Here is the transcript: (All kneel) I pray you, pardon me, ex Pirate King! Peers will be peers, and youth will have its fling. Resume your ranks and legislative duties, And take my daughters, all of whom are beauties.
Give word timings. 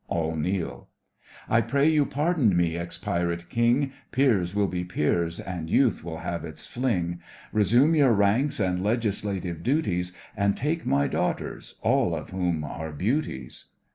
(All 0.07 0.35
kneel) 0.35 0.87
I 1.47 1.61
pray 1.61 1.87
you, 1.87 2.07
pardon 2.07 2.57
me, 2.57 2.75
ex 2.75 2.97
Pirate 2.97 3.51
King! 3.51 3.91
Peers 4.11 4.55
will 4.55 4.65
be 4.65 4.83
peers, 4.83 5.39
and 5.39 5.69
youth 5.69 6.03
will 6.03 6.17
have 6.17 6.43
its 6.43 6.65
fling. 6.65 7.19
Resume 7.53 7.93
your 7.93 8.11
ranks 8.11 8.59
and 8.59 8.81
legislative 8.83 9.61
duties, 9.61 10.11
And 10.35 10.57
take 10.57 10.87
my 10.87 11.05
daughters, 11.07 11.75
all 11.83 12.15
of 12.15 12.31
whom 12.31 12.63
are 12.63 12.91
beauties. 12.91 13.65